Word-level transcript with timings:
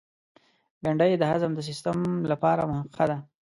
بېنډۍ 0.81 1.11
د 1.17 1.23
هضم 1.31 1.51
سیستم 1.69 1.97
لپاره 2.31 2.63
ښه 2.95 3.05
ده 3.09 3.17